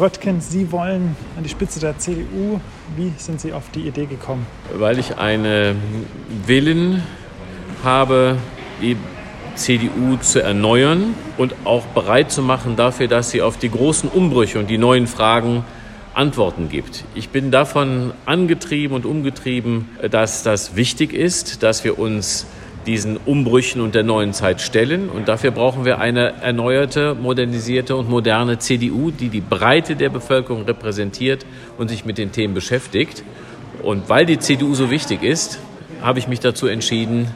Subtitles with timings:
[0.00, 2.60] Röttgen, Sie wollen an die Spitze der CDU.
[2.96, 4.46] Wie sind Sie auf die Idee gekommen?
[4.74, 5.76] Weil ich einen
[6.46, 7.02] Willen
[7.84, 8.36] habe,
[8.80, 8.96] die
[9.54, 14.58] CDU zu erneuern und auch bereit zu machen dafür, dass sie auf die großen Umbrüche
[14.58, 15.64] und die neuen Fragen
[16.14, 17.04] Antworten gibt.
[17.14, 22.46] Ich bin davon angetrieben und umgetrieben, dass das wichtig ist, dass wir uns
[22.86, 25.08] diesen Umbrüchen und der neuen Zeit stellen.
[25.08, 30.64] Und dafür brauchen wir eine erneuerte, modernisierte und moderne CDU, die die Breite der Bevölkerung
[30.64, 31.46] repräsentiert
[31.78, 33.24] und sich mit den Themen beschäftigt.
[33.82, 35.58] Und weil die CDU so wichtig ist,
[36.02, 37.28] habe ich mich dazu entschieden,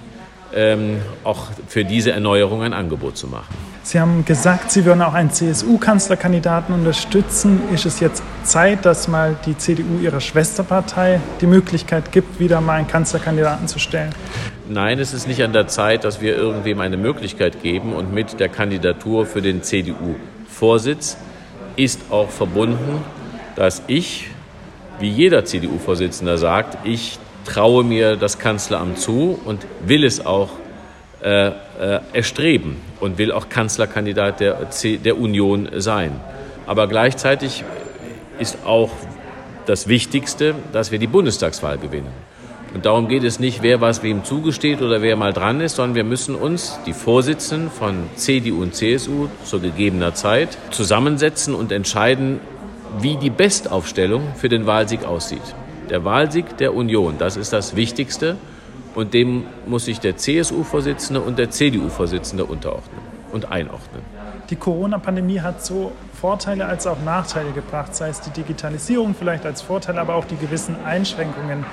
[0.55, 3.55] ähm, auch für diese Erneuerung ein Angebot zu machen.
[3.83, 7.61] Sie haben gesagt, Sie würden auch einen CSU-Kanzlerkandidaten unterstützen.
[7.73, 12.79] Ist es jetzt Zeit, dass mal die CDU ihrer Schwesterpartei die Möglichkeit gibt, wieder mal
[12.79, 14.13] einen Kanzlerkandidaten zu stellen?
[14.69, 17.93] Nein, es ist nicht an der Zeit, dass wir irgendwem eine Möglichkeit geben.
[17.93, 21.17] Und mit der Kandidatur für den CDU-Vorsitz
[21.77, 23.05] ist auch verbunden,
[23.55, 24.29] dass ich,
[24.99, 30.51] wie jeder CDU-Vorsitzender sagt, ich traue mir das Kanzleramt zu und will es auch
[31.23, 31.53] äh, äh,
[32.13, 36.21] erstreben und will auch Kanzlerkandidat der, der Union sein.
[36.67, 37.63] Aber gleichzeitig
[38.41, 38.91] ist auch
[39.67, 42.13] das Wichtigste, dass wir die Bundestagswahl gewinnen.
[42.77, 45.95] Und darum geht es nicht, wer was wem zugesteht oder wer mal dran ist, sondern
[45.95, 52.39] wir müssen uns, die Vorsitzenden von CDU und CSU, zu gegebener Zeit zusammensetzen und entscheiden,
[53.01, 55.55] wie die Bestaufstellung für den Wahlsieg aussieht.
[55.89, 58.37] Der Wahlsieg der Union, das ist das Wichtigste.
[58.95, 63.01] Und dem muss sich der CSU-Vorsitzende und der CDU-Vorsitzende unterordnen
[63.33, 64.03] und einordnen.
[64.51, 69.63] Die Corona-Pandemie hat so Vorteile als auch Nachteile gebracht, sei es die Digitalisierung vielleicht als
[69.63, 71.65] Vorteil, aber auch die gewissen Einschränkungen.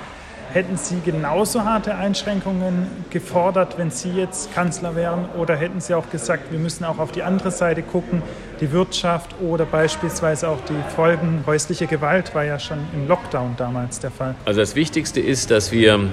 [0.53, 5.25] Hätten Sie genauso harte Einschränkungen gefordert, wenn Sie jetzt Kanzler wären?
[5.35, 8.21] Oder hätten Sie auch gesagt, wir müssen auch auf die andere Seite gucken,
[8.61, 13.99] die Wirtschaft oder beispielsweise auch die Folgen häusliche Gewalt war ja schon im Lockdown damals
[13.99, 14.35] der Fall?
[14.45, 16.11] Also das Wichtigste ist, dass wir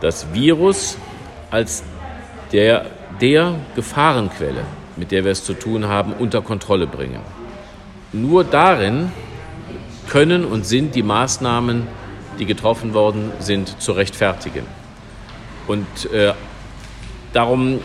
[0.00, 0.96] das Virus
[1.50, 1.82] als
[2.52, 2.86] der,
[3.20, 4.62] der Gefahrenquelle,
[4.96, 7.20] mit der wir es zu tun haben, unter Kontrolle bringen.
[8.14, 9.12] Nur darin
[10.08, 11.86] können und sind die Maßnahmen
[12.38, 14.66] die getroffen worden sind, zu rechtfertigen.
[15.66, 16.32] Und äh,
[17.32, 17.78] darum äh,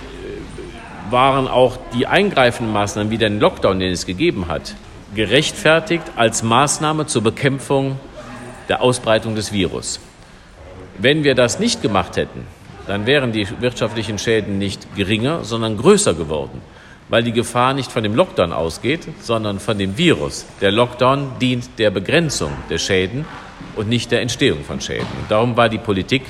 [1.12, 4.76] waren auch die eingreifenden Maßnahmen wie den Lockdown, den es gegeben hat,
[5.16, 8.00] gerechtfertigt als Maßnahme zur Bekämpfung
[8.70, 10.00] der Ausbreitung des Virus.
[10.98, 12.48] Wenn wir das nicht gemacht hätten,
[12.88, 16.62] dann wären die wirtschaftlichen Schäden nicht geringer, sondern größer geworden,
[17.10, 20.46] weil die Gefahr nicht von dem Lockdown ausgeht, sondern von dem Virus.
[20.62, 23.26] Der Lockdown dient der Begrenzung der Schäden
[23.76, 25.08] und nicht der Entstehung von Schäden.
[25.22, 26.24] Und darum war die Politik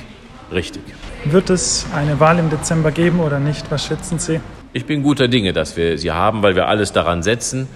[0.52, 0.82] richtig.
[1.24, 3.70] Wird es eine Wahl im Dezember geben oder nicht?
[3.70, 4.40] Was schätzen Sie?
[4.72, 7.68] Ich bin guter Dinge, dass wir sie haben, weil wir alles daran setzen,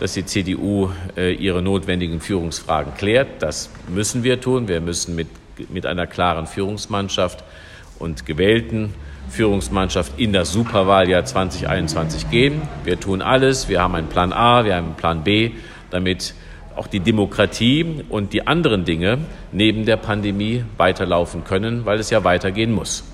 [0.00, 3.42] dass die CDU äh, ihre notwendigen Führungsfragen klärt.
[3.42, 4.68] Das müssen wir tun.
[4.68, 5.28] Wir müssen mit,
[5.70, 7.42] mit einer klaren Führungsmannschaft
[7.98, 8.92] und gewählten
[9.30, 12.60] Führungsmannschaft in das Superwahljahr 2021 gehen.
[12.84, 13.68] Wir tun alles.
[13.68, 15.52] Wir haben einen Plan A, wir haben einen Plan B,
[15.90, 16.34] damit
[16.76, 19.18] auch die Demokratie und die anderen Dinge
[19.52, 23.11] neben der Pandemie weiterlaufen können, weil es ja weitergehen muss.